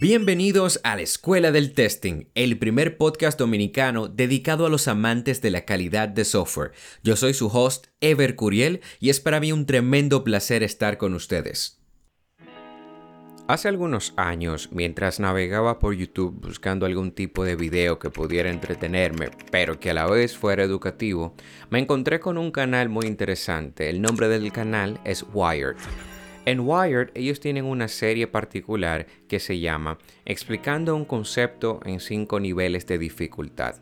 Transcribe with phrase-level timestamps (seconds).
[0.00, 5.50] Bienvenidos a la Escuela del Testing, el primer podcast dominicano dedicado a los amantes de
[5.50, 6.72] la calidad de software.
[7.02, 11.12] Yo soy su host, Ever Curiel, y es para mí un tremendo placer estar con
[11.12, 11.82] ustedes.
[13.46, 19.28] Hace algunos años, mientras navegaba por YouTube buscando algún tipo de video que pudiera entretenerme,
[19.50, 21.34] pero que a la vez fuera educativo,
[21.68, 23.90] me encontré con un canal muy interesante.
[23.90, 25.76] El nombre del canal es Wired.
[26.46, 32.40] En Wired ellos tienen una serie particular que se llama Explicando un concepto en cinco
[32.40, 33.76] niveles de dificultad.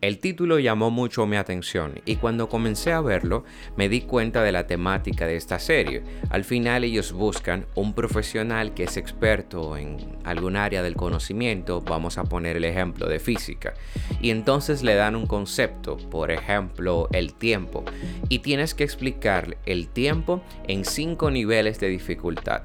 [0.00, 3.44] El título llamó mucho mi atención y cuando comencé a verlo
[3.76, 6.02] me di cuenta de la temática de esta serie.
[6.28, 12.18] Al final ellos buscan un profesional que es experto en algún área del conocimiento, vamos
[12.18, 13.72] a poner el ejemplo de física,
[14.20, 17.82] y entonces le dan un concepto, por ejemplo el tiempo,
[18.28, 22.64] y tienes que explicar el tiempo en cinco niveles de dificultad.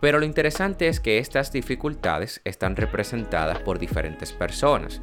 [0.00, 5.00] Pero lo interesante es que estas dificultades están representadas por diferentes personas.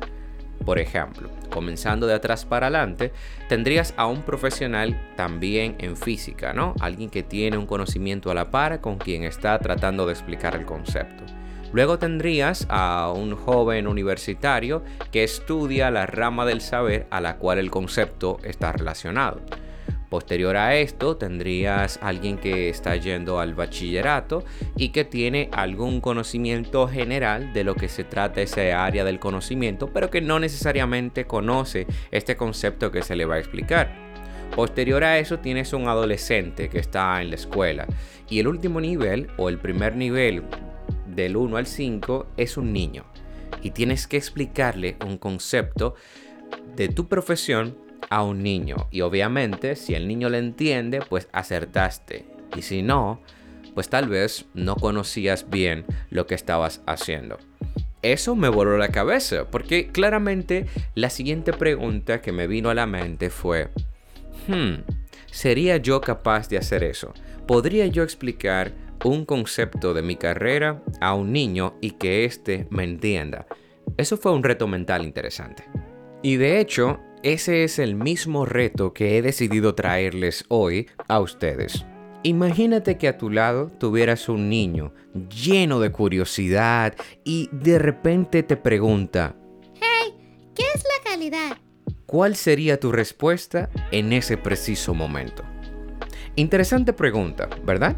[0.66, 3.12] Por ejemplo, comenzando de atrás para adelante,
[3.48, 6.76] tendrías a un profesional también en física, ¿no?
[6.80, 10.66] Alguien que tiene un conocimiento a la par con quien está tratando de explicar el
[10.66, 11.24] concepto.
[11.72, 17.60] Luego tendrías a un joven universitario que estudia la rama del saber a la cual
[17.60, 19.42] el concepto está relacionado.
[20.10, 24.44] Posterior a esto, tendrías alguien que está yendo al bachillerato
[24.76, 29.92] y que tiene algún conocimiento general de lo que se trata ese área del conocimiento,
[29.94, 33.94] pero que no necesariamente conoce este concepto que se le va a explicar.
[34.56, 37.86] Posterior a eso tienes un adolescente que está en la escuela
[38.28, 40.44] y el último nivel o el primer nivel
[41.06, 43.06] del 1 al 5 es un niño
[43.62, 45.94] y tienes que explicarle un concepto
[46.76, 48.88] de tu profesión a un niño.
[48.92, 52.26] Y obviamente, si el niño le entiende, pues acertaste.
[52.56, 53.22] Y si no,
[53.74, 57.38] pues tal vez no conocías bien lo que estabas haciendo.
[58.02, 62.86] Eso me voló la cabeza, porque claramente la siguiente pregunta que me vino a la
[62.86, 63.70] mente fue,
[64.48, 64.84] hmm,
[65.32, 67.14] ¿sería yo capaz de hacer eso?
[67.46, 68.72] ¿Podría yo explicar
[69.04, 73.48] un concepto de mi carrera a un niño y que éste me entienda?
[73.98, 75.66] Eso fue un reto mental interesante.
[76.22, 81.86] Y de hecho, ese es el mismo reto que he decidido traerles hoy a ustedes.
[82.24, 84.94] Imagínate que a tu lado tuvieras un niño
[85.30, 89.36] lleno de curiosidad y de repente te pregunta,
[89.76, 90.14] Hey,
[90.56, 91.58] ¿qué es la calidad?
[92.06, 95.44] ¿Cuál sería tu respuesta en ese preciso momento?
[96.36, 97.98] Interesante pregunta, ¿verdad?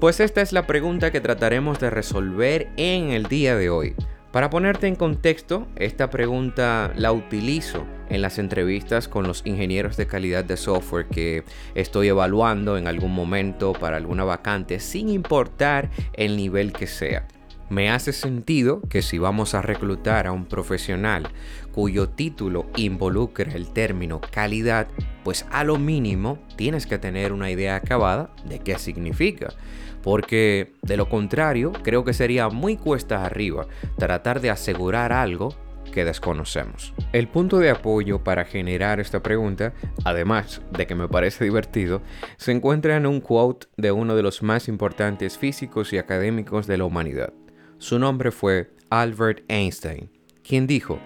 [0.00, 3.94] Pues esta es la pregunta que trataremos de resolver en el día de hoy.
[4.32, 10.06] Para ponerte en contexto, esta pregunta la utilizo en las entrevistas con los ingenieros de
[10.06, 11.44] calidad de software que
[11.74, 17.28] estoy evaluando en algún momento para alguna vacante, sin importar el nivel que sea.
[17.70, 21.28] Me hace sentido que si vamos a reclutar a un profesional
[21.72, 24.88] cuyo título involucra el término calidad,
[25.24, 29.54] pues a lo mínimo tienes que tener una idea acabada de qué significa
[30.02, 35.54] porque de lo contrario creo que sería muy cuesta arriba tratar de asegurar algo
[35.92, 36.94] que desconocemos.
[37.12, 39.74] El punto de apoyo para generar esta pregunta,
[40.04, 42.02] además de que me parece divertido,
[42.38, 46.78] se encuentra en un quote de uno de los más importantes físicos y académicos de
[46.78, 47.32] la humanidad.
[47.82, 50.08] Su nombre fue Albert Einstein,
[50.44, 51.00] quien dijo,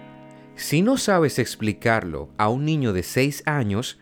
[0.55, 3.97] si no sabes explicarlo a un niño de 6 años,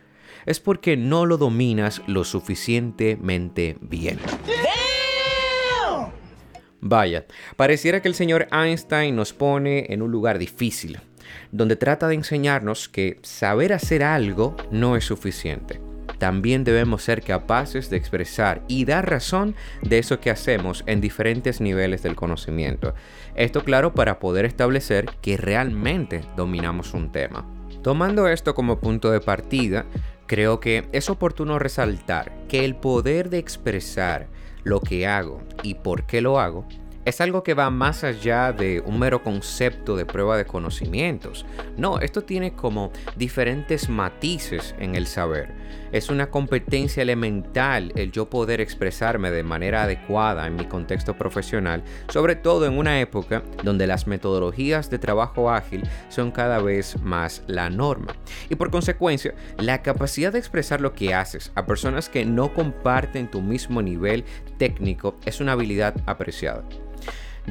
[0.45, 4.19] es porque no lo dominas lo suficientemente bien.
[6.81, 7.25] Vaya,
[7.55, 10.99] pareciera que el señor Einstein nos pone en un lugar difícil,
[11.53, 15.79] donde trata de enseñarnos que saber hacer algo no es suficiente.
[16.17, 21.61] También debemos ser capaces de expresar y dar razón de eso que hacemos en diferentes
[21.61, 22.93] niveles del conocimiento.
[23.35, 27.45] Esto claro para poder establecer que realmente dominamos un tema.
[27.81, 29.85] Tomando esto como punto de partida,
[30.25, 34.27] creo que es oportuno resaltar que el poder de expresar
[34.63, 36.65] lo que hago y por qué lo hago
[37.05, 41.45] es algo que va más allá de un mero concepto de prueba de conocimientos.
[41.77, 45.53] No, esto tiene como diferentes matices en el saber.
[45.91, 51.83] Es una competencia elemental el yo poder expresarme de manera adecuada en mi contexto profesional,
[52.09, 57.43] sobre todo en una época donde las metodologías de trabajo ágil son cada vez más
[57.47, 58.15] la norma.
[58.49, 63.29] Y por consecuencia, la capacidad de expresar lo que haces a personas que no comparten
[63.29, 64.25] tu mismo nivel
[64.57, 66.63] técnico es una habilidad apreciada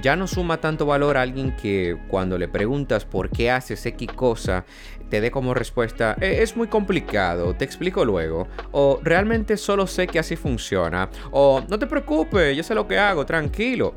[0.01, 4.13] ya no suma tanto valor a alguien que cuando le preguntas por qué haces X
[4.13, 4.65] cosa,
[5.09, 10.07] te dé como respuesta, e, es muy complicado, te explico luego, o realmente solo sé
[10.07, 13.95] que así funciona, o no te preocupes, yo sé lo que hago, tranquilo.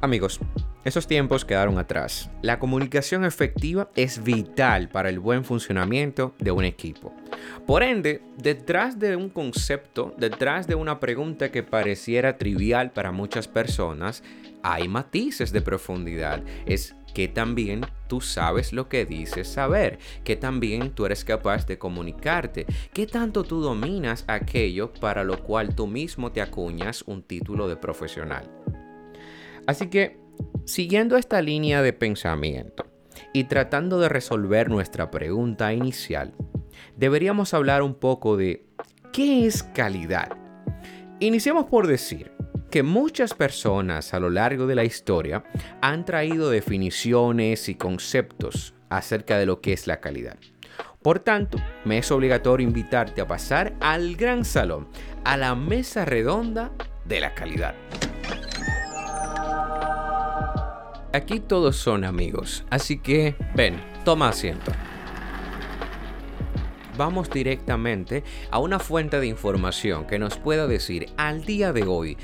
[0.00, 0.40] Amigos,
[0.88, 2.30] Esos tiempos quedaron atrás.
[2.40, 7.12] La comunicación efectiva es vital para el buen funcionamiento de un equipo.
[7.66, 13.46] Por ende, detrás de un concepto, detrás de una pregunta que pareciera trivial para muchas
[13.48, 14.22] personas,
[14.62, 16.42] hay matices de profundidad.
[16.64, 21.76] Es que también tú sabes lo que dices saber, que también tú eres capaz de
[21.76, 22.64] comunicarte,
[22.94, 27.76] que tanto tú dominas aquello para lo cual tú mismo te acuñas un título de
[27.76, 28.50] profesional.
[29.66, 30.27] Así que,
[30.64, 32.86] siguiendo esta línea de pensamiento
[33.32, 36.34] y tratando de resolver nuestra pregunta inicial,
[36.96, 38.66] deberíamos hablar un poco de
[39.12, 40.36] ¿qué es calidad?
[41.20, 42.32] Iniciamos por decir,
[42.70, 45.44] que muchas personas a lo largo de la historia
[45.80, 50.36] han traído definiciones y conceptos acerca de lo que es la calidad.
[51.02, 54.88] Por tanto, me es obligatorio invitarte a pasar al gran salón,
[55.24, 56.70] a la mesa redonda
[57.04, 57.74] de la calidad.
[61.12, 64.72] Aquí todos son amigos, así que ven, toma asiento.
[66.98, 72.18] Vamos directamente a una fuente de información que nos pueda decir al día de hoy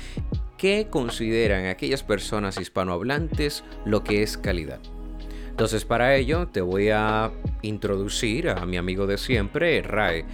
[0.57, 4.79] qué consideran aquellas personas hispanohablantes lo que es calidad.
[5.49, 7.31] Entonces para ello te voy a
[7.63, 10.25] introducir a mi amigo de siempre, Rae.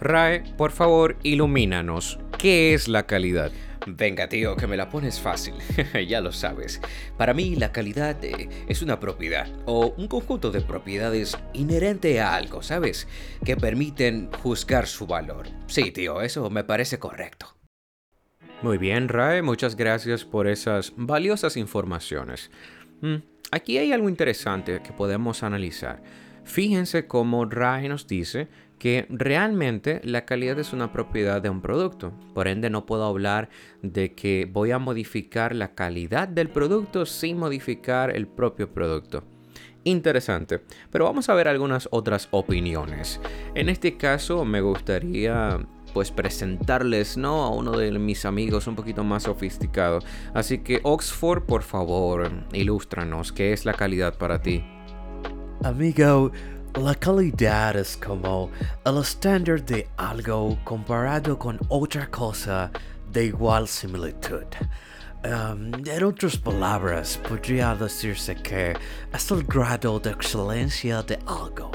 [0.00, 2.18] Rae, por favor, ilumínanos.
[2.38, 3.52] ¿Qué es la calidad?
[3.86, 5.54] Venga, tío, que me la pones fácil.
[6.08, 6.80] ya lo sabes.
[7.16, 12.34] Para mí, la calidad eh, es una propiedad o un conjunto de propiedades inherente a
[12.34, 13.08] algo, ¿sabes?
[13.44, 15.48] Que permiten juzgar su valor.
[15.66, 17.56] Sí, tío, eso me parece correcto.
[18.62, 22.50] Muy bien, Rae, muchas gracias por esas valiosas informaciones.
[23.00, 23.16] Mm,
[23.50, 26.02] aquí hay algo interesante que podemos analizar.
[26.44, 28.48] Fíjense cómo Rae nos dice
[28.80, 32.12] que realmente la calidad es una propiedad de un producto.
[32.34, 33.50] Por ende, no puedo hablar
[33.82, 39.22] de que voy a modificar la calidad del producto sin modificar el propio producto.
[39.84, 43.20] Interesante, pero vamos a ver algunas otras opiniones.
[43.54, 45.58] En este caso me gustaría
[45.92, 47.42] pues presentarles, ¿no?
[47.42, 49.98] A uno de mis amigos un poquito más sofisticado.
[50.32, 54.64] Así que Oxford, por favor, ilústranos, ¿qué es la calidad para ti?
[55.62, 56.32] Amigo,
[56.74, 58.50] la calidad es como
[58.84, 62.70] el estándar de algo comparado con otra cosa
[63.10, 64.44] de igual similitud.
[65.22, 68.74] Um, en otras palabras, podría decirse que
[69.12, 71.72] es el grado de excelencia de algo.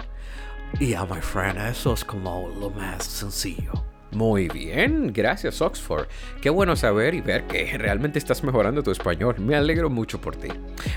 [0.80, 3.85] Y a mi friend, eso es como lo más sencillo.
[4.16, 6.08] Muy bien, gracias Oxford.
[6.42, 9.36] Qué bueno saber y ver que realmente estás mejorando tu español.
[9.40, 10.48] Me alegro mucho por ti.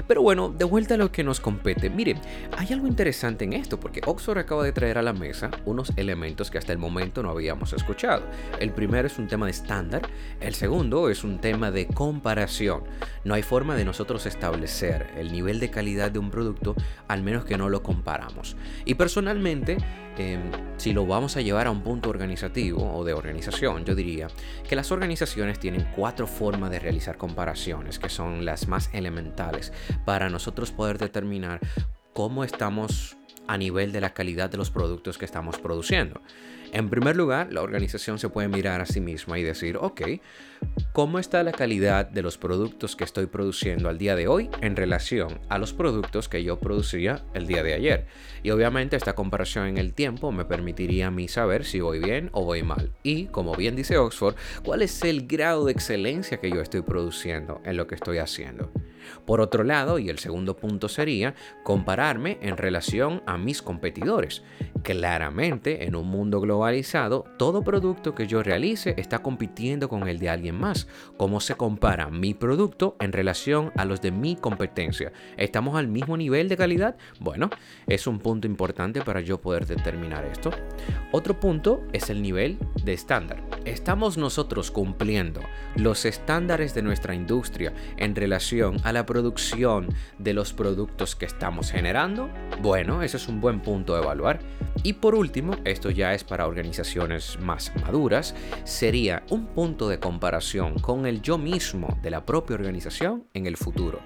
[0.07, 1.91] Pero bueno, de vuelta a lo que nos compete.
[1.91, 2.21] Miren,
[2.57, 6.49] hay algo interesante en esto porque Oxford acaba de traer a la mesa unos elementos
[6.49, 8.23] que hasta el momento no habíamos escuchado.
[8.61, 10.03] El primero es un tema de estándar,
[10.39, 12.85] el segundo es un tema de comparación.
[13.25, 16.77] No hay forma de nosotros establecer el nivel de calidad de un producto
[17.09, 18.57] al menos que no lo comparamos.
[18.85, 19.77] Y personalmente,
[20.19, 24.29] em, si lo vamos a llevar a un punto organizativo o de organización, yo diría
[24.69, 29.73] que las organizaciones tienen cuatro formas de realizar comparaciones, que son las más elementales,
[30.05, 31.61] para nosotros poder determinar
[32.13, 33.17] cómo estamos
[33.47, 36.21] a nivel de la calidad de los productos que estamos produciendo.
[36.73, 40.03] En primer lugar, la organización se puede mirar a sí misma y decir, ok,
[40.93, 44.77] ¿cómo está la calidad de los productos que estoy produciendo al día de hoy en
[44.77, 48.07] relación a los productos que yo producía el día de ayer?
[48.43, 52.29] Y obviamente esta comparación en el tiempo me permitiría a mí saber si voy bien
[52.33, 52.93] o voy mal.
[53.03, 57.63] Y, como bien dice Oxford, cuál es el grado de excelencia que yo estoy produciendo
[57.65, 58.71] en lo que estoy haciendo.
[59.25, 64.43] Por otro lado, y el segundo punto sería compararme en relación a mis competidores.
[64.83, 70.31] Claramente, en un mundo globalizado, todo producto que yo realice está compitiendo con el de
[70.31, 70.89] alguien más.
[71.17, 75.13] ¿Cómo se compara mi producto en relación a los de mi competencia?
[75.37, 76.97] ¿Estamos al mismo nivel de calidad?
[77.21, 77.51] Bueno,
[77.87, 80.51] es un punto importante para yo poder determinar esto.
[81.13, 83.43] Otro punto es el nivel de estándar.
[83.65, 85.41] ¿Estamos nosotros cumpliendo
[85.77, 89.89] los estándares de nuestra industria en relación a la producción
[90.19, 92.31] de los productos que estamos generando?
[92.63, 94.41] Bueno, ese es un buen punto a evaluar.
[94.83, 100.79] Y por último, esto ya es para organizaciones más maduras, sería un punto de comparación
[100.79, 104.01] con el yo mismo de la propia organización en el futuro.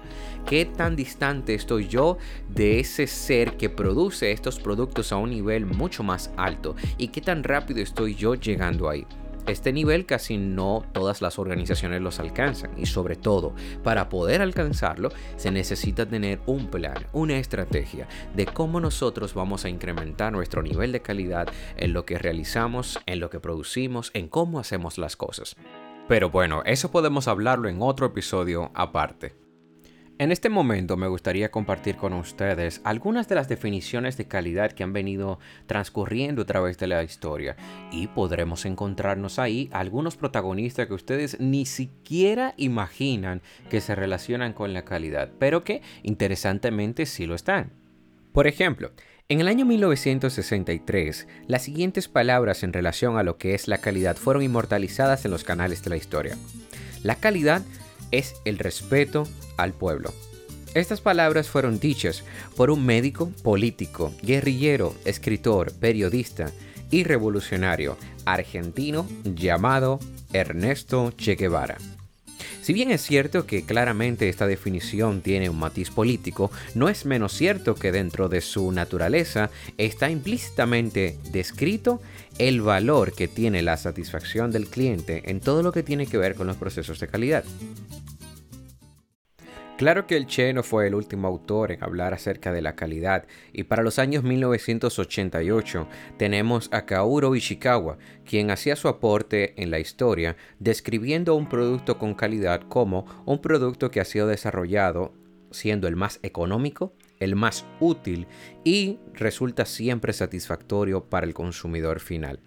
[0.47, 2.17] ¿Qué tan distante estoy yo
[2.49, 6.75] de ese ser que produce estos productos a un nivel mucho más alto?
[6.97, 9.05] ¿Y qué tan rápido estoy yo llegando ahí?
[9.45, 15.09] Este nivel casi no todas las organizaciones los alcanzan y sobre todo para poder alcanzarlo
[15.35, 20.93] se necesita tener un plan, una estrategia de cómo nosotros vamos a incrementar nuestro nivel
[20.93, 25.57] de calidad en lo que realizamos, en lo que producimos, en cómo hacemos las cosas.
[26.07, 29.42] Pero bueno, eso podemos hablarlo en otro episodio aparte.
[30.19, 34.83] En este momento me gustaría compartir con ustedes algunas de las definiciones de calidad que
[34.83, 37.55] han venido transcurriendo a través de la historia
[37.91, 43.41] y podremos encontrarnos ahí algunos protagonistas que ustedes ni siquiera imaginan
[43.71, 47.71] que se relacionan con la calidad, pero que interesantemente sí lo están.
[48.33, 48.91] Por ejemplo,
[49.29, 54.15] en el año 1963, las siguientes palabras en relación a lo que es la calidad
[54.15, 56.37] fueron inmortalizadas en los canales de la historia.
[57.01, 57.63] La calidad
[58.13, 59.27] es el respeto
[59.57, 60.13] al pueblo.
[60.75, 62.23] Estas palabras fueron dichas
[62.55, 66.51] por un médico, político, guerrillero, escritor, periodista
[66.89, 69.99] y revolucionario argentino llamado
[70.31, 71.77] Ernesto Che Guevara.
[72.61, 77.33] Si bien es cierto que claramente esta definición tiene un matiz político, no es menos
[77.33, 82.01] cierto que dentro de su naturaleza está implícitamente descrito
[82.37, 86.35] el valor que tiene la satisfacción del cliente en todo lo que tiene que ver
[86.35, 87.43] con los procesos de calidad.
[89.77, 93.25] Claro que el Che no fue el último autor en hablar acerca de la calidad,
[93.51, 95.87] y para los años 1988
[96.17, 102.13] tenemos a Kaoru Ishikawa, quien hacía su aporte en la historia describiendo un producto con
[102.13, 105.11] calidad como un producto que ha sido desarrollado
[105.49, 108.27] siendo el más económico, el más útil
[108.63, 112.39] y resulta siempre satisfactorio para el consumidor final.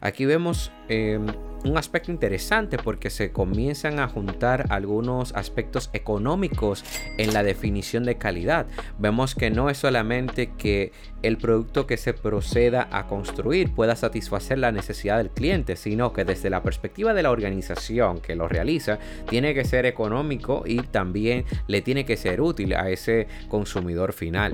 [0.00, 1.26] Aquí vemos em,
[1.64, 6.84] un aspecto interesante porque se comienzan a juntar algunos aspectos económicos
[7.18, 8.66] en la definición de calidad.
[8.98, 14.58] Vemos que no es solamente que el producto que se proceda a construir pueda satisfacer
[14.58, 18.98] la necesidad del cliente, sino que desde la perspectiva de la organización que lo realiza,
[19.28, 24.52] tiene que ser económico y también le tiene que ser útil a ese consumidor final.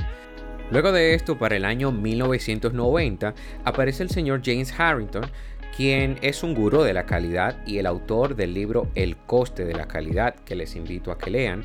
[0.70, 5.24] Luego de esto, para el año 1990, aparece el señor James Harrington,
[5.76, 9.74] quien es un gurú de la calidad y el autor del libro El coste de
[9.74, 11.64] la calidad, que les invito a que lean,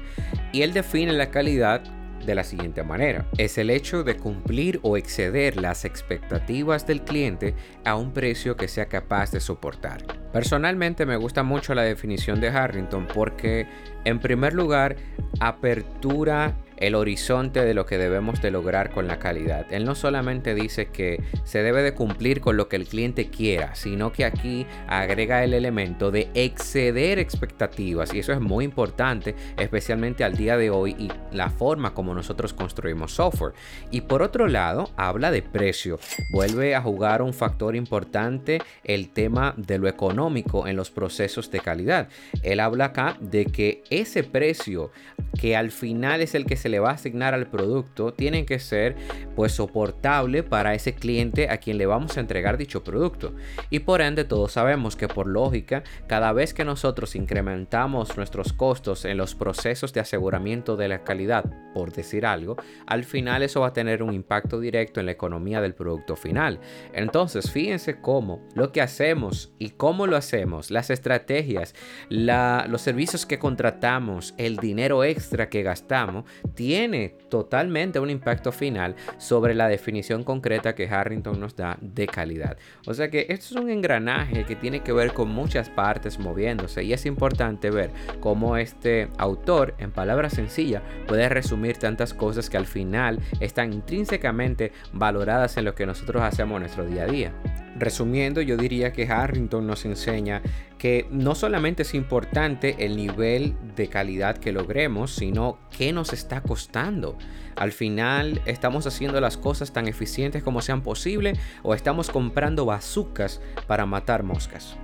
[0.51, 1.81] y él define la calidad
[2.25, 3.25] de la siguiente manera.
[3.37, 8.67] Es el hecho de cumplir o exceder las expectativas del cliente a un precio que
[8.67, 10.03] sea capaz de soportar.
[10.33, 13.67] Personalmente me gusta mucho la definición de Harrington porque
[14.05, 14.95] en primer lugar
[15.39, 19.65] apertura el horizonte de lo que debemos de lograr con la calidad.
[19.71, 23.75] Él no solamente dice que se debe de cumplir con lo que el cliente quiera,
[23.75, 30.23] sino que aquí agrega el elemento de exceder expectativas y eso es muy importante, especialmente
[30.23, 33.53] al día de hoy y la forma como nosotros construimos software.
[33.91, 35.99] Y por otro lado, habla de precio.
[36.31, 41.59] Vuelve a jugar un factor importante el tema de lo económico en los procesos de
[41.59, 42.07] calidad.
[42.41, 44.91] Él habla acá de que ese precio
[45.39, 48.59] que al final es el que se le va a asignar al producto tienen que
[48.59, 48.95] ser
[49.35, 53.33] pues soportable para ese cliente a quien le vamos a entregar dicho producto.
[53.69, 59.05] Y por ende todos sabemos que por lógica, cada vez que nosotros incrementamos nuestros costos
[59.05, 63.67] en los procesos de aseguramiento de la calidad, por decir algo, al final eso va
[63.67, 66.59] a tener un impacto directo en la economía del producto final.
[66.93, 71.75] Entonces, fíjense cómo lo que hacemos y cómo lo hacemos, las estrategias,
[72.09, 76.25] los servicios que contratamos, el dinero extra que gastamos,
[76.59, 82.57] tiene totalmente un impacto final sobre la definición concreta que Harrington nos da de calidad.
[82.85, 86.83] O sea que esto es un engranaje que tiene que ver con muchas partes moviéndose
[86.83, 92.57] y es importante ver cómo este autor, en palabras sencillas, puede resumir tantas cosas que
[92.57, 97.33] al final están intrínsecamente valoradas en lo que nosotros hacemos en nuestro día a día.
[97.77, 100.41] Resumiendo, yo diría que Harrington nos enseña
[100.77, 106.41] que no solamente es importante el nivel de calidad que logremos, sino qué nos está
[106.41, 107.17] costando.
[107.55, 111.33] Al final, ¿estamos haciendo las cosas tan eficientes como sean posible
[111.63, 114.77] o estamos comprando bazucas para matar moscas?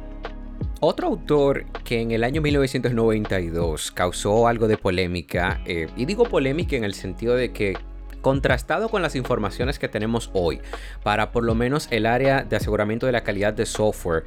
[0.81, 6.75] Otro autor que en el año 1992 causó algo de polémica, eh, y digo polémica
[6.75, 7.77] en el sentido de que
[8.25, 10.59] contrastado con las informaciones que tenemos hoy
[11.03, 14.23] para por lo menos el área de aseguramiento de la calidad de software,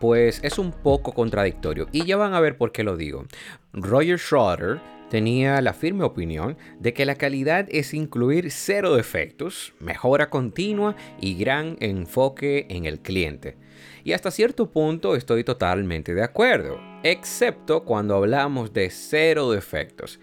[0.00, 1.86] pues es un poco contradictorio.
[1.92, 3.26] Y ya van a ver por qué lo digo.
[3.74, 4.80] Roger Schroeder
[5.10, 11.34] tenía la firme opinión de que la calidad es incluir cero defectos, mejora continua y
[11.34, 13.58] gran enfoque en el cliente.
[14.02, 20.20] Y hasta cierto punto estoy totalmente de acuerdo, excepto cuando hablamos de cero defectos.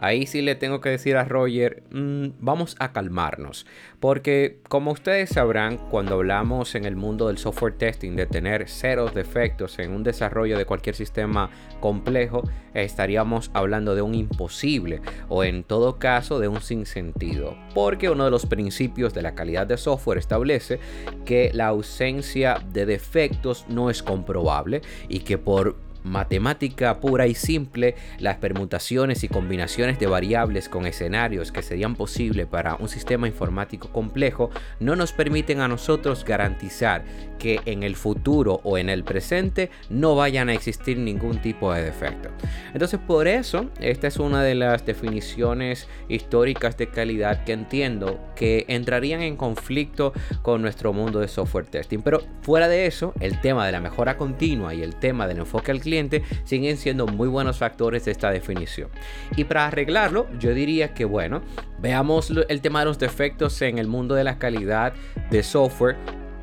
[0.00, 3.66] Ahí sí le tengo que decir a Roger, mm, vamos a calmarnos,
[4.00, 9.14] porque como ustedes sabrán, cuando hablamos en el mundo del software testing de tener ceros
[9.14, 11.50] defectos en un desarrollo de cualquier sistema
[11.80, 12.42] complejo,
[12.74, 18.30] estaríamos hablando de un imposible o en todo caso de un sinsentido, porque uno de
[18.30, 20.80] los principios de la calidad de software establece
[21.24, 27.96] que la ausencia de defectos no es comprobable y que por matemática pura y simple,
[28.18, 33.90] las permutaciones y combinaciones de variables con escenarios que serían posibles para un sistema informático
[33.90, 37.04] complejo no nos permiten a nosotros garantizar
[37.38, 41.82] que en el futuro o en el presente no vayan a existir ningún tipo de
[41.82, 42.30] defecto.
[42.72, 48.64] Entonces por eso esta es una de las definiciones históricas de calidad que entiendo que
[48.68, 52.00] entrarían en conflicto con nuestro mundo de software testing.
[52.00, 55.72] Pero fuera de eso, el tema de la mejora continua y el tema del enfoque
[55.72, 55.95] al cliente
[56.44, 58.90] siguen siendo muy buenos factores de esta definición.
[59.36, 61.42] Y para arreglarlo, yo diría que bueno,
[61.80, 64.94] veamos el tema de los defectos en el mundo de la calidad
[65.30, 65.96] de software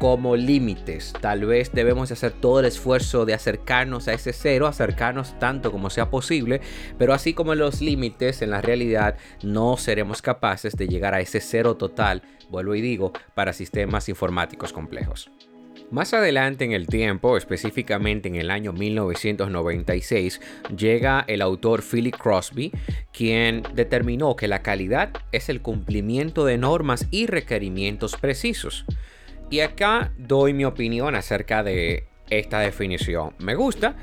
[0.03, 1.13] como límites.
[1.21, 5.89] Tal vez debemos hacer todo el esfuerzo de acercarnos a ese cero, acercarnos tanto como
[5.89, 6.59] sea posible,
[6.97, 11.39] pero así como los límites en la realidad no seremos capaces de llegar a ese
[11.39, 15.31] cero total, vuelvo y digo, para sistemas informáticos complejos.
[15.93, 20.41] Más adelante en el tiempo, específicamente en el año 1996,
[20.75, 22.71] llega el autor Philip Crosby,
[23.11, 28.85] quien determinó que la calidad es el cumplimiento de normas y requerimientos precisos.
[29.51, 33.35] Y acá doy mi opinión acerca de esta definición.
[33.37, 33.95] Me gusta,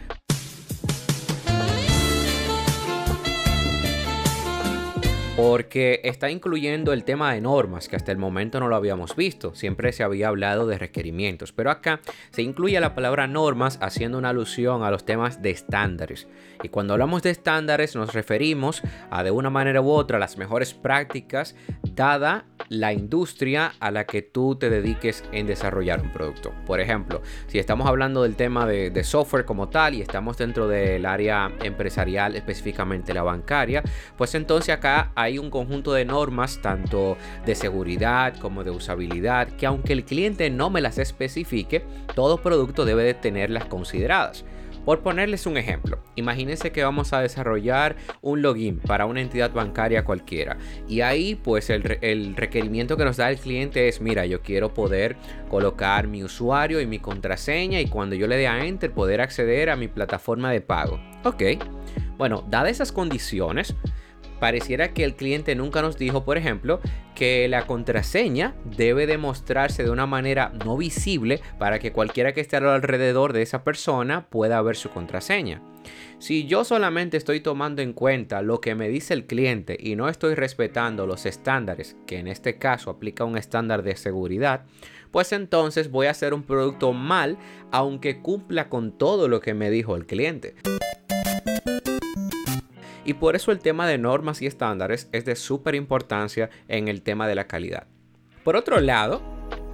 [5.43, 9.55] porque está incluyendo el tema de normas, que hasta el momento no lo habíamos visto,
[9.55, 14.29] siempre se había hablado de requerimientos, pero acá se incluye la palabra normas haciendo una
[14.29, 16.29] alusión a los temas de estándares.
[16.63, 20.75] Y cuando hablamos de estándares nos referimos a de una manera u otra las mejores
[20.75, 21.57] prácticas
[21.95, 26.53] dada la industria a la que tú te dediques en desarrollar un producto.
[26.67, 30.69] Por ejemplo, si estamos hablando del tema de, de software como tal y estamos dentro
[30.69, 33.83] del área empresarial, específicamente la bancaria,
[34.19, 39.67] pues entonces acá hay un conjunto de normas, tanto de seguridad como de usabilidad, que
[39.67, 41.85] aunque el cliente no me las especifique,
[42.15, 44.45] todo producto debe de tenerlas consideradas.
[44.85, 50.05] Por ponerles un ejemplo, imagínense que vamos a desarrollar un login para una entidad bancaria
[50.05, 50.57] cualquiera
[50.89, 54.73] y ahí pues el, el, requerimiento que nos da el cliente es, mira, yo quiero
[54.73, 55.17] poder
[55.51, 59.69] colocar mi usuario y mi contraseña y cuando yo le dé a enter poder acceder
[59.69, 60.99] a mi plataforma de pago.
[61.25, 61.43] Ok,
[62.21, 63.75] bueno, dadas esas condiciones,
[64.41, 66.81] pareciera que el cliente nunca nos dijo, por ejemplo,
[67.15, 72.57] que la contraseña debe demostrarse de una manera no visible para que cualquiera que esté
[72.57, 75.63] alrededor de esa persona pueda ver su contraseña.
[76.19, 80.09] Si yo solamente estoy tomando en cuenta lo que me dice el cliente y no
[80.09, 84.65] estoy respetando los estándares, que en este caso aplica un estándar de seguridad,
[85.11, 87.39] pues entonces voy a hacer un producto mal
[87.71, 90.55] aunque cumpla con todo lo que me dijo el cliente.
[93.05, 97.03] Y por eso el tema de normas y estándares es de súper importancia en el
[97.03, 97.87] tema de la calidad.
[98.45, 99.23] Por otro lado,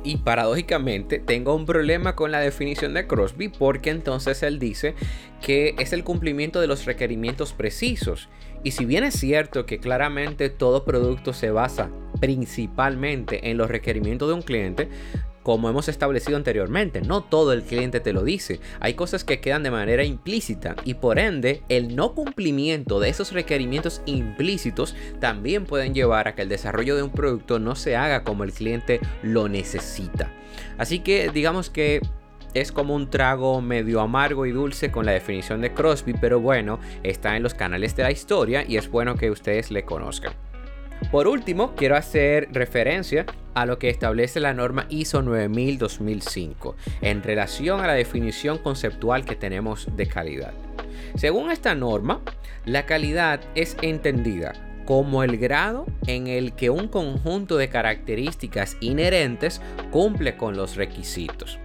[0.07, 4.95] y paradójicamente tengo un problema con la definición de Crosby porque entonces él dice
[5.43, 8.29] que es el cumplimiento de los requerimientos precisos.
[8.63, 14.29] Y si bien es cierto que claramente todo producto se basa principalmente en los requerimientos
[14.29, 14.89] de un cliente,
[15.47, 18.59] como hemos establecido anteriormente, no todo el cliente te lo dice.
[18.81, 23.31] Hay cosas que quedan de manera implícita y por ende el no cumplimiento de esos
[23.31, 28.25] requerimientos implícitos también pueden llevar a que el desarrollo de un producto no se haga
[28.25, 30.33] como el cliente lo necesita.
[30.79, 32.01] Así que digamos que
[32.53, 36.81] es como un trago medio amargo y dulce con la definición de Crosby, pero bueno,
[37.05, 40.33] está en los canales de la historia y es bueno que ustedes le conozcan.
[41.11, 47.81] Por último, quiero hacer referencia a lo que establece la norma ISO 9000-2005 en relación
[47.81, 50.53] a la definición conceptual que tenemos de calidad.
[51.15, 52.21] Según esta norma,
[52.65, 54.53] la calidad es entendida
[54.85, 61.59] como el grado en el que un conjunto de características inherentes cumple con los requisitos.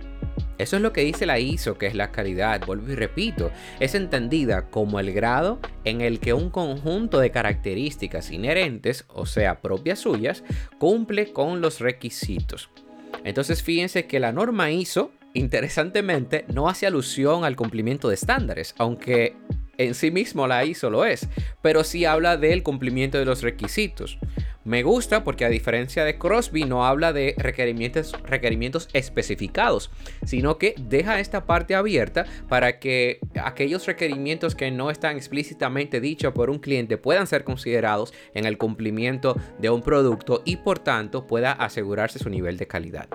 [0.61, 3.95] Eso es lo que dice la ISO, que es la calidad, vuelvo y repito, es
[3.95, 9.99] entendida como el grado en el que un conjunto de características inherentes, o sea, propias
[9.99, 10.43] suyas,
[10.77, 12.69] cumple con los requisitos.
[13.23, 19.35] Entonces fíjense que la norma ISO, interesantemente, no hace alusión al cumplimiento de estándares, aunque
[19.77, 21.27] en sí mismo la ISO lo es,
[21.63, 24.19] pero sí habla del cumplimiento de los requisitos.
[24.63, 29.89] Me gusta porque a diferencia de Crosby no habla de requerimientos, requerimientos especificados,
[30.23, 36.33] sino que deja esta parte abierta para que aquellos requerimientos que no están explícitamente dichos
[36.33, 41.25] por un cliente puedan ser considerados en el cumplimiento de un producto y por tanto
[41.25, 43.09] pueda asegurarse su nivel de calidad.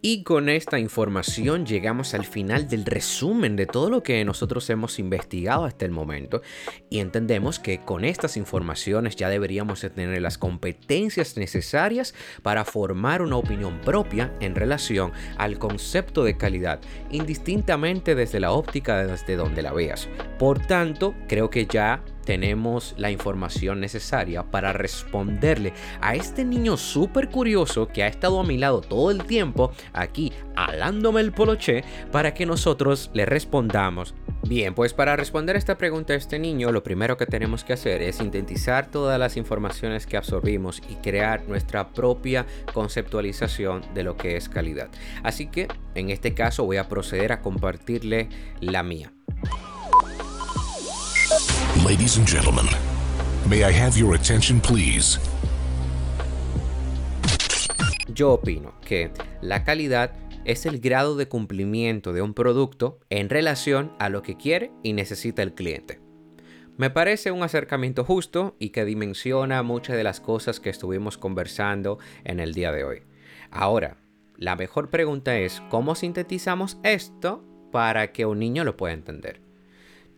[0.00, 5.00] Y con esta información llegamos al final del resumen de todo lo que nosotros hemos
[5.00, 6.40] investigado hasta el momento
[6.88, 13.38] y entendemos que con estas informaciones ya deberíamos tener las competencias necesarias para formar una
[13.38, 16.80] opinión propia en relación al concepto de calidad,
[17.10, 20.08] indistintamente desde la óptica desde donde la veas.
[20.38, 27.30] Por tanto, creo que ya tenemos la información necesaria para responderle a este niño súper
[27.30, 32.34] curioso que ha estado a mi lado todo el tiempo aquí alándome el poloche para
[32.34, 34.14] que nosotros le respondamos.
[34.46, 38.02] Bien, pues para responder esta pregunta a este niño, lo primero que tenemos que hacer
[38.02, 44.36] es sintetizar todas las informaciones que absorbimos y crear nuestra propia conceptualización de lo que
[44.36, 44.90] es calidad.
[45.22, 48.28] Así que en este caso voy a proceder a compartirle
[48.60, 49.14] la mía.
[51.76, 52.66] Ladies and gentlemen,
[53.48, 55.20] may I have your attention, please?
[58.12, 60.12] Yo opino que la calidad
[60.44, 64.92] es el grado de cumplimiento de un producto en relación a lo que quiere y
[64.92, 66.00] necesita el cliente.
[66.76, 71.98] Me parece un acercamiento justo y que dimensiona muchas de las cosas que estuvimos conversando
[72.24, 73.02] en el día de hoy.
[73.50, 73.98] Ahora,
[74.36, 79.47] la mejor pregunta es, ¿cómo sintetizamos esto para que un niño lo pueda entender?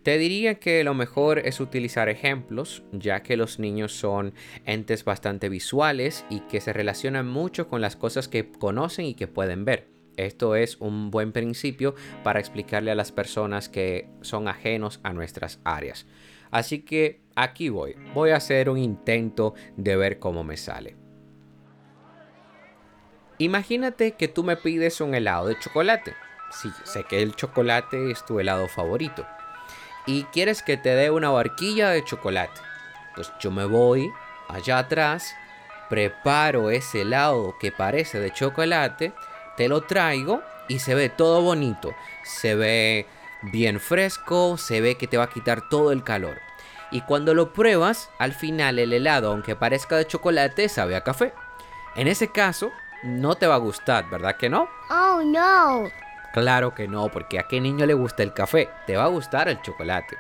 [0.02, 4.32] Te diría que lo mejor es utilizar ejemplos, ya que los niños son
[4.64, 9.28] entes bastante visuales y que se relacionan mucho con las cosas que conocen y que
[9.28, 9.88] pueden ver.
[10.16, 15.60] Esto es un buen principio para explicarle a las personas que son ajenos a nuestras
[15.64, 16.06] áreas.
[16.50, 17.94] Así que aquí voy.
[18.14, 20.96] Voy a hacer un intento de ver cómo me sale.
[23.36, 26.14] Imagínate que tú me pides un helado de chocolate.
[26.50, 29.26] Sí, sé que el chocolate es tu helado favorito
[30.06, 32.60] y quieres que te dé una barquilla de chocolate.
[33.14, 34.10] Pues yo me voy
[34.48, 35.34] allá atrás,
[35.88, 39.12] preparo ese helado que parece de chocolate,
[39.56, 41.94] te lo traigo y se ve todo bonito.
[42.22, 43.06] Se ve
[43.42, 46.40] bien fresco, se ve que te va a quitar todo el calor.
[46.90, 51.32] Y cuando lo pruebas, al final el helado, aunque parezca de chocolate, sabe a café.
[51.94, 52.70] En ese caso,
[53.02, 54.68] no te va a gustar, ¿verdad que no?
[54.90, 55.90] Oh no.
[56.32, 59.48] Claro que no, porque a qué niño le gusta el café, te va a gustar
[59.48, 60.16] el chocolate.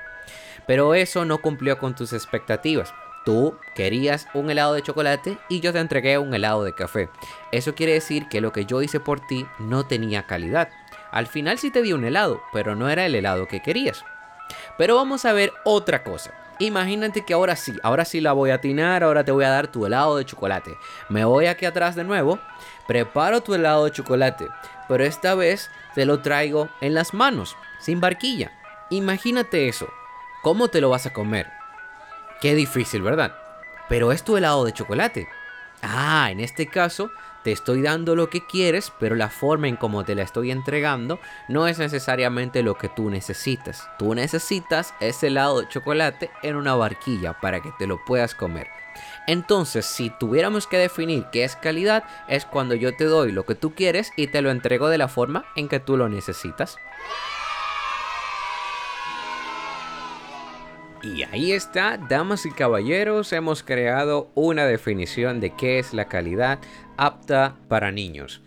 [0.66, 2.92] Pero eso no cumplió con tus expectativas.
[3.24, 7.10] Tú querías un helado de chocolate y yo te entregué un helado de café.
[7.52, 10.70] Eso quiere decir que lo que yo hice por ti no tenía calidad.
[11.10, 14.04] Al final sí te di un helado, pero no era el helado que querías.
[14.78, 16.32] Pero vamos a ver otra cosa.
[16.60, 19.68] Imagínate que ahora sí, ahora sí la voy a atinar, ahora te voy a dar
[19.68, 20.76] tu helado de chocolate.
[21.08, 22.38] Me voy aquí atrás de nuevo,
[22.86, 24.46] preparo tu helado de chocolate,
[24.90, 28.50] pero esta vez te lo traigo en las manos, sin barquilla.
[28.90, 29.88] Imagínate eso.
[30.42, 31.46] ¿Cómo te lo vas a comer?
[32.40, 33.36] Qué difícil, ¿verdad?
[33.88, 35.28] Pero es tu helado de chocolate.
[35.80, 37.12] Ah, en este caso
[37.44, 41.20] te estoy dando lo que quieres, pero la forma en cómo te la estoy entregando
[41.46, 43.88] no es necesariamente lo que tú necesitas.
[43.96, 48.66] Tú necesitas ese helado de chocolate en una barquilla para que te lo puedas comer.
[49.30, 53.54] Entonces, si tuviéramos que definir qué es calidad, es cuando yo te doy lo que
[53.54, 56.78] tú quieres y te lo entrego de la forma en que tú lo necesitas.
[61.04, 66.58] Y ahí está, damas y caballeros, hemos creado una definición de qué es la calidad
[66.96, 68.42] apta para niños.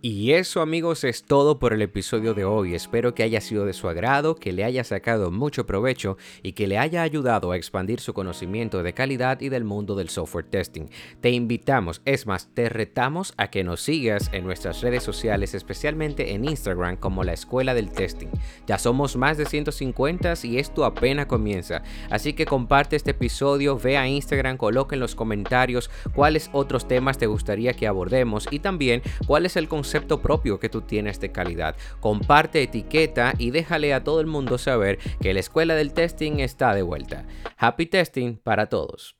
[0.00, 2.76] Y eso amigos es todo por el episodio de hoy.
[2.76, 6.68] Espero que haya sido de su agrado, que le haya sacado mucho provecho y que
[6.68, 10.84] le haya ayudado a expandir su conocimiento de calidad y del mundo del software testing.
[11.20, 16.32] Te invitamos, es más, te retamos a que nos sigas en nuestras redes sociales, especialmente
[16.32, 18.28] en Instagram como la Escuela del Testing.
[18.68, 21.82] Ya somos más de 150 y esto apenas comienza.
[22.08, 27.18] Así que comparte este episodio, ve a Instagram, coloca en los comentarios cuáles otros temas
[27.18, 31.18] te gustaría que abordemos y también cuál es el concepto concepto propio que tú tienes
[31.18, 31.74] de calidad.
[32.00, 36.74] Comparte etiqueta y déjale a todo el mundo saber que la escuela del testing está
[36.74, 37.24] de vuelta.
[37.56, 39.17] Happy testing para todos.